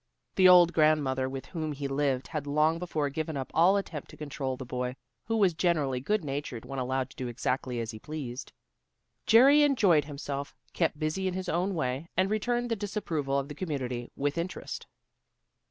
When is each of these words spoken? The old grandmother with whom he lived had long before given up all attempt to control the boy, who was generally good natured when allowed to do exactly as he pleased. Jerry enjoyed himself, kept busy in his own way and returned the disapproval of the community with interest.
The 0.33 0.49
old 0.49 0.73
grandmother 0.73 1.29
with 1.29 1.45
whom 1.45 1.73
he 1.73 1.87
lived 1.87 2.29
had 2.29 2.47
long 2.47 2.79
before 2.79 3.11
given 3.11 3.37
up 3.37 3.51
all 3.53 3.77
attempt 3.77 4.09
to 4.09 4.17
control 4.17 4.57
the 4.57 4.65
boy, 4.65 4.95
who 5.25 5.37
was 5.37 5.53
generally 5.53 5.99
good 5.99 6.25
natured 6.25 6.65
when 6.65 6.79
allowed 6.79 7.11
to 7.11 7.15
do 7.15 7.27
exactly 7.27 7.79
as 7.79 7.91
he 7.91 7.99
pleased. 7.99 8.51
Jerry 9.27 9.61
enjoyed 9.61 10.05
himself, 10.05 10.55
kept 10.73 10.97
busy 10.97 11.27
in 11.27 11.35
his 11.35 11.47
own 11.49 11.75
way 11.75 12.09
and 12.17 12.31
returned 12.31 12.71
the 12.71 12.75
disapproval 12.75 13.37
of 13.37 13.47
the 13.47 13.53
community 13.53 14.09
with 14.15 14.39
interest. 14.39 14.87